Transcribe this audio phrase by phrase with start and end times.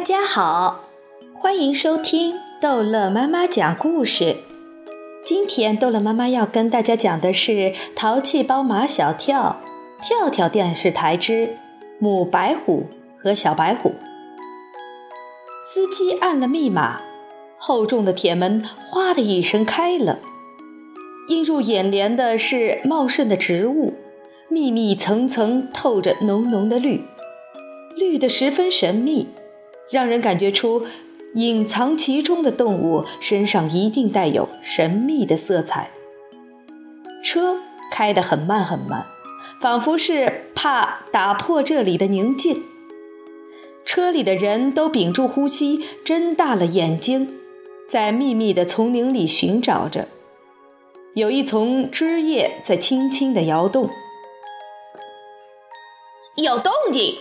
[0.00, 0.88] 大家好，
[1.34, 4.38] 欢迎收听逗乐妈妈讲故事。
[5.26, 7.52] 今天逗乐妈妈要跟大家讲的是
[7.94, 9.60] 《淘气包马小跳》
[10.02, 11.54] 跳跳电视台之
[11.98, 12.86] 母白虎
[13.22, 13.92] 和小白虎。
[15.62, 17.02] 司机按了密码，
[17.58, 20.20] 厚重的铁门哗的一声开了。
[21.28, 23.92] 映入眼帘的是茂盛的植物，
[24.48, 27.04] 密密层层透着浓浓的绿，
[27.94, 29.28] 绿得十分神秘。
[29.90, 30.86] 让人感觉出，
[31.34, 35.90] 隐藏其中的动物身上一定带有神秘的色彩。
[37.22, 37.58] 车
[37.90, 39.04] 开得很慢很慢，
[39.60, 42.62] 仿佛是怕打破这里的宁静。
[43.84, 47.34] 车里的人都屏住呼吸，睁大了眼睛，
[47.88, 50.06] 在密密的丛林里寻找着。
[51.14, 53.90] 有一丛枝叶在轻轻地摇动，
[56.36, 57.16] 有动静。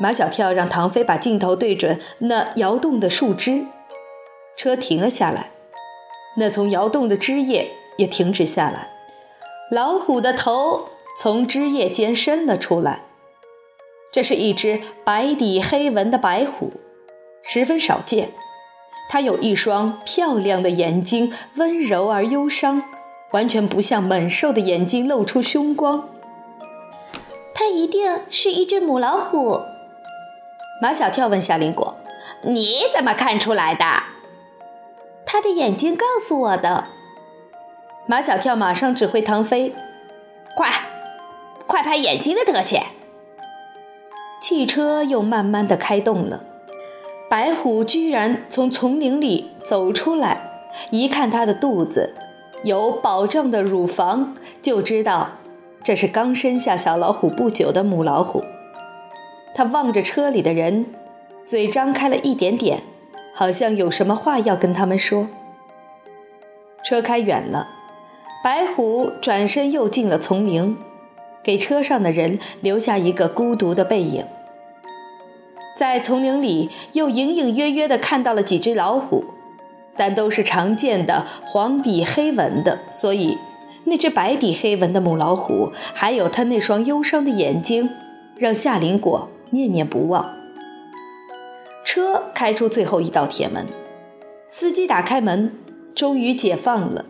[0.00, 3.66] 马小跳让唐飞把镜头对准那摇动的树枝，
[4.56, 5.50] 车停了下来，
[6.36, 8.90] 那从摇动的枝叶也停止下来，
[9.70, 10.88] 老虎的头
[11.20, 13.02] 从枝叶间伸了出来。
[14.12, 16.72] 这是一只白底黑纹的白虎，
[17.42, 18.30] 十分少见。
[19.10, 22.82] 它有一双漂亮的眼睛，温柔而忧伤，
[23.32, 26.08] 完全不像猛兽的眼睛露出凶光。
[27.52, 29.60] 它一定是一只母老虎。
[30.80, 31.96] 马小跳问夏林果
[32.42, 33.84] ：“你怎么看出来的？”
[35.26, 36.84] 他的眼睛告诉我的。
[38.06, 39.74] 马小跳马上指挥唐飞
[40.56, 40.70] ：“快，
[41.66, 42.86] 快拍眼睛的特写。”
[44.40, 46.44] 汽车又慢慢的开动了。
[47.28, 52.14] 白虎居然从丛林里走出来，一看它的肚子
[52.62, 55.30] 有饱胀的乳房，就知道
[55.82, 58.44] 这是刚生下小老虎不久的母老虎。
[59.58, 60.86] 他望着车里的人，
[61.44, 62.84] 嘴张开了一点点，
[63.34, 65.26] 好像有什么话要跟他们说。
[66.84, 67.66] 车开远了，
[68.44, 70.76] 白虎转身又进了丛林，
[71.42, 74.24] 给车上的人留下一个孤独的背影。
[75.76, 79.24] 在丛林里，又隐隐约约地看到了几只老虎，
[79.96, 83.36] 但都是常见的黄底黑纹的，所以
[83.86, 87.90] 那只白底黑纹的母老虎，还有它那双忧伤的眼睛，
[88.36, 89.28] 让夏林果。
[89.50, 90.34] 念念不忘。
[91.84, 93.66] 车开出最后一道铁门，
[94.46, 95.52] 司机打开门，
[95.94, 97.04] 终于解放了。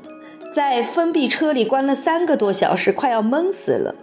[0.55, 3.95] 在封闭车里关了三个多小时，快要闷死了。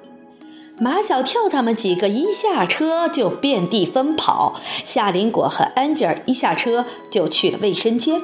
[0.78, 8.22] 马小跳他们几个一下车就遍地疯跑，夏林果和安吉尔一下车就去了卫生间。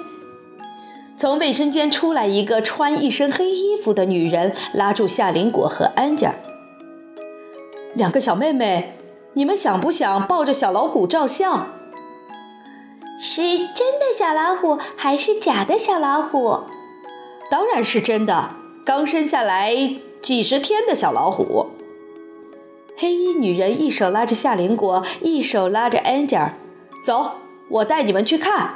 [1.15, 6.35] 从卫生间出来一个穿一身黑衣服的女人，拉住夏林果和安吉尔，
[7.95, 8.97] 两个小妹妹。
[9.33, 11.67] 你们想不想抱着小老虎照相？
[13.21, 16.63] 是真的小老虎还是假的小老虎？
[17.49, 18.51] 当然是真的，
[18.85, 21.67] 刚生下来几十天的小老虎。
[22.97, 26.57] 黑衣女人一手拉着夏林果，一手拉着安吉尔，
[27.05, 27.31] 走，
[27.69, 28.75] 我带你们去看。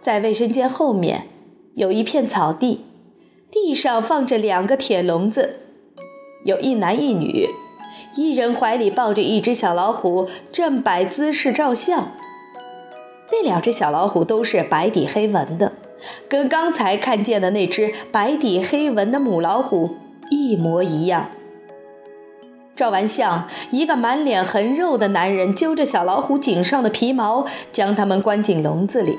[0.00, 1.28] 在卫生间后面
[1.74, 2.84] 有一片草地，
[3.50, 5.58] 地上放着两个铁笼子，
[6.44, 7.48] 有一男一女。
[8.14, 12.12] 一人怀里抱着一只小老虎，正摆姿势照相。
[13.30, 15.72] 那两只小老虎都是白底黑纹的，
[16.28, 19.96] 跟刚才看见的那只白底黑纹的母老虎
[20.30, 21.30] 一模一样。
[22.74, 29.18] 照完相，一个满脸横肉的男人揪着小老虎颈上的皮毛，将它们关进笼子里。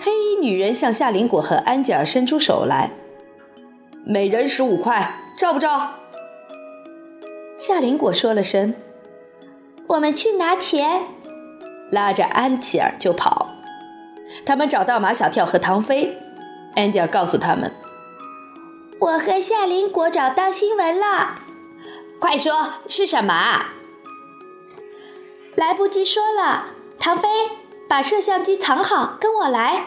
[0.00, 2.92] 黑衣女人向夏林果和安吉尔伸出手来，
[4.06, 5.90] 每人十五块，照不照？
[7.64, 8.74] 夏林果说了声
[9.86, 11.04] ：“我们去拿钱。”
[11.92, 13.50] 拉着安琪儿就跑。
[14.44, 16.18] 他们找到马小跳和唐飞，
[16.74, 17.72] 安吉尔告诉他们
[18.98, 21.36] ：“我和夏林果找到新闻了，
[22.18, 23.66] 快说是什么？”
[25.54, 27.28] 来不及说了，唐飞，
[27.88, 29.84] 把摄像机藏好，跟我来。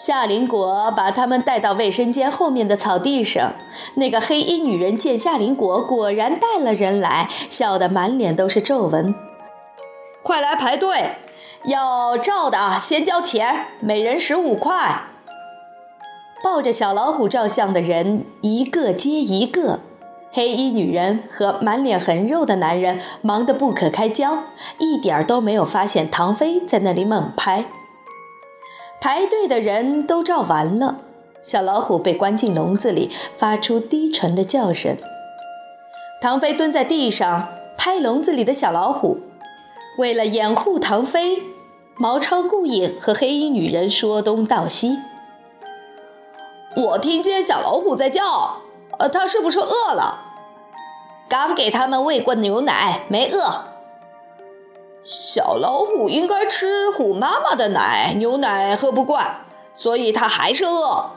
[0.00, 3.52] 夏林果把他们带到卫生间后面的草地上。
[3.96, 9.14] 那个黑衣女人见夏林果果然带了人来，笑得满脸都是皱纹。
[10.22, 11.16] 快来排队，
[11.66, 15.02] 要照的先交钱，每人十五块。
[16.42, 19.80] 抱着小老虎照相的人一个接一个，
[20.32, 24.44] 黑衣女人和满脸横肉的男人忙得不可开交，
[24.78, 27.66] 一点儿都没有发现唐飞在那里猛拍。
[29.00, 30.98] 排队的人都照完了，
[31.42, 34.94] 小老虎被关进笼子里，发出低沉的叫声。
[36.20, 37.48] 唐飞蹲在地上
[37.78, 39.18] 拍笼子里的小老虎，
[39.96, 41.42] 为了掩护唐飞，
[41.96, 44.98] 毛超故意和黑衣女人说东道西。
[46.76, 48.60] 我听见小老虎在叫，
[48.98, 50.26] 呃，它是不是饿了？
[51.26, 53.69] 刚给他们喂过牛奶，没饿。
[55.02, 59.44] 小老虎应该吃虎妈妈的奶，牛奶喝不惯，
[59.74, 61.12] 所以它还是饿。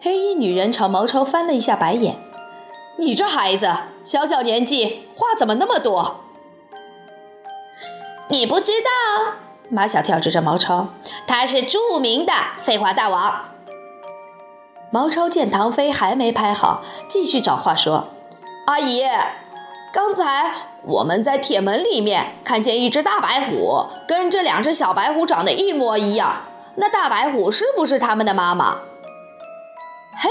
[0.00, 2.16] 黑衣女人朝毛超翻了一下白眼
[2.98, 3.70] ：“你这孩子，
[4.04, 6.20] 小小年纪，话怎么那么多？”
[8.30, 9.34] 你不知道？
[9.68, 10.88] 马小跳指着毛超
[11.26, 12.32] ：“他是著名的
[12.62, 13.46] 废话大王。”
[14.92, 18.08] 毛超见唐飞还没拍好，继续找话说
[18.66, 19.02] ：“阿姨，
[19.92, 26.42] 刚才我们在铁门里面看见一只大白虎，跟这两只小白虎长得一模一样。
[26.76, 28.78] 那大白虎是不是他们的妈妈？”
[30.16, 30.30] 嘿，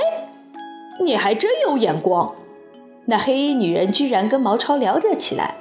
[1.04, 2.34] 你还真有眼光！
[3.06, 5.56] 那黑衣女人居然跟毛超聊了起来。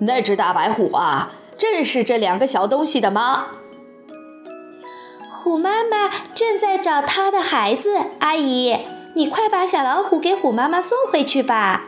[0.00, 3.46] 那只大白虎啊，正是这两个小东西的妈。
[5.30, 8.78] 虎妈妈正在找她的孩子，阿姨，
[9.14, 11.84] 你快把小老虎给虎妈妈送回去吧。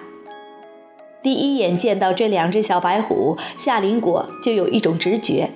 [1.28, 5.50] 第一眼见到这两只小白虎，夏林果就有一种直觉，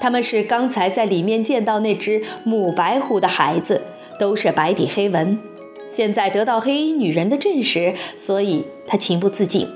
[0.00, 3.82] 他们是刚才在里面见到那只母白虎的孩子，
[4.18, 5.38] 都是白底黑纹。
[5.86, 9.68] 现在得到黑衣女人的证实，所以他情不自禁。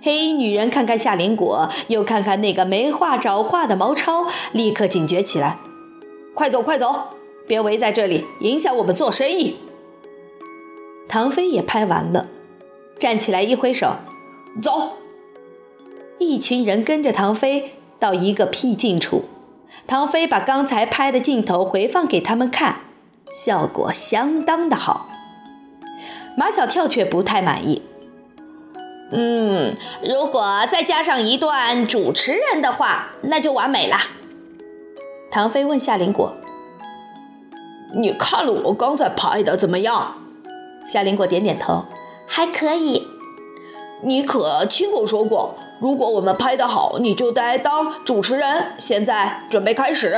[0.00, 5.58] 黑衣女人看看夏林果，又看看那个没话找话的毛超，立刻警觉起来。
[6.32, 6.94] 快走，快走！
[7.46, 9.56] 别围在这里，影响我们做生意。
[11.06, 12.28] 唐飞也拍完了，
[13.00, 13.96] 站起来一挥手，
[14.62, 14.98] 走。
[16.18, 19.24] 一群人跟着唐飞到一个僻静处，
[19.86, 22.82] 唐飞把刚才拍的镜头回放给他们看，
[23.30, 25.08] 效果相当的好。
[26.36, 27.82] 马小跳却不太满意。
[29.12, 33.96] 嗯，如果再加上一段主持人的话，那就完美了。
[35.30, 36.36] 唐飞问夏林果
[37.96, 40.16] ：“你看了我刚才拍的怎么样？”
[40.86, 41.84] 夏林果点点头
[42.30, 43.08] ：“还可以。”
[44.02, 48.72] 你可亲口说过，如果我们拍得好，你就得当主持人。
[48.78, 50.16] 现在准备开始。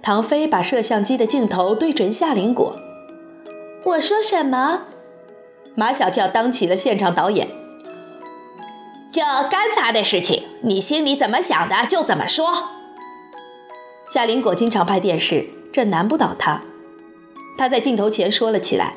[0.00, 2.76] 唐飞把摄像机的镜头对准夏林果
[3.84, 4.82] ：“我说什么？”
[5.74, 7.48] 马小跳当起了现场导演
[9.10, 12.46] ：“就刚才的事情，你心里怎么想的就怎么说。”
[14.06, 16.62] 夏林果经常拍电视，这难不倒他。
[17.58, 18.94] 他在镜头前说了起来：“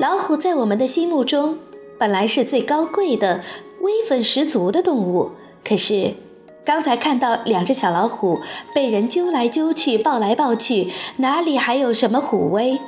[0.00, 1.58] 老虎在我们的心目中
[1.98, 3.42] 本来是最高贵的、
[3.82, 5.32] 威风十足的动物，
[5.62, 6.14] 可是
[6.64, 8.40] 刚才看到两只小老虎
[8.74, 10.88] 被人揪来揪去、抱来抱去，
[11.18, 12.80] 哪里还有什么虎威？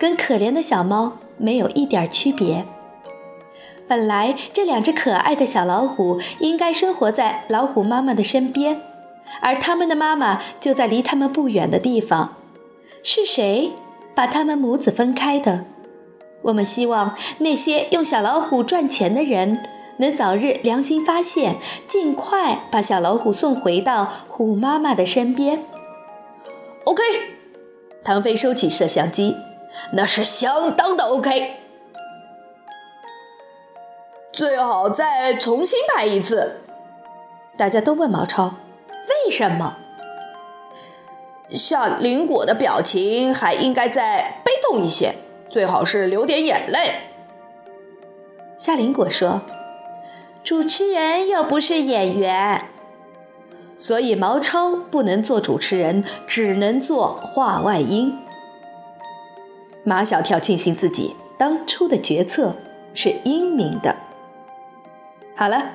[0.00, 2.64] 跟可怜的小猫没有一点区别。
[3.86, 8.80] 本来这两只可爱的小老虎应该生活在老虎妈妈的身边。”
[9.42, 12.36] 而他们的妈妈就在离他们不远的地方，
[13.02, 13.72] 是谁
[14.14, 15.66] 把他们母子分开的？
[16.42, 19.58] 我们希望那些用小老虎赚钱的人
[19.98, 21.56] 能早日良心发现，
[21.86, 25.64] 尽快把小老虎送回到虎妈妈的身边。
[26.84, 27.02] OK，
[28.02, 29.36] 唐飞收起摄像机，
[29.92, 31.56] 那是相当的 OK，
[34.32, 36.62] 最好再重新拍一次。
[37.56, 38.54] 大家都问毛超。
[39.26, 39.76] 为什么？
[41.50, 45.14] 夏林果的表情还应该再悲痛一些，
[45.52, 46.94] 最好是流点眼泪。
[48.56, 49.42] 夏林果说
[50.42, 52.70] ：“主持人又不是演员，
[53.76, 58.16] 所以毛超不能做主持人，只能做话外音。”
[59.84, 62.54] 马小跳庆幸自己当初的决策
[62.94, 63.96] 是英明的。
[65.36, 65.72] 好了。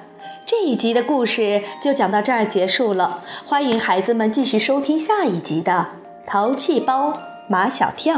[0.48, 5.89] 这一集的故事就讲到这儿结束了，欢迎孩子们继续收听下一集的
[6.29, 7.13] 《淘气包
[7.50, 8.15] 马小跳》。